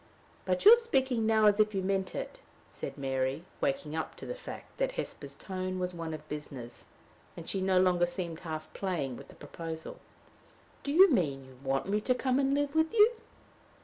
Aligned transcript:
"But 0.45 0.65
you 0.65 0.73
are 0.73 0.77
speaking 0.77 1.27
now 1.27 1.45
as 1.45 1.59
if 1.59 1.75
you 1.75 1.83
meant 1.83 2.15
it," 2.15 2.39
said 2.71 2.97
Mary, 2.97 3.43
waking 3.61 3.95
up 3.95 4.15
to 4.15 4.25
the 4.25 4.33
fact 4.33 4.77
that 4.79 4.93
Hesper's 4.93 5.35
tone 5.35 5.77
was 5.77 5.93
of 5.93 6.27
business, 6.27 6.85
and 7.37 7.47
she 7.47 7.61
no 7.61 7.79
longer 7.79 8.07
seemed 8.07 8.39
half 8.39 8.73
playing 8.73 9.15
with 9.15 9.27
the 9.27 9.35
proposal. 9.35 9.99
"Do 10.81 10.91
you 10.91 11.11
mean 11.11 11.45
you 11.45 11.57
want 11.63 11.87
me 11.87 12.01
to 12.01 12.15
come 12.15 12.39
and 12.39 12.55
live 12.55 12.73
with 12.73 12.95
you?" 12.95 13.11